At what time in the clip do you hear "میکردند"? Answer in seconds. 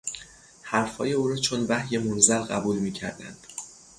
2.79-3.47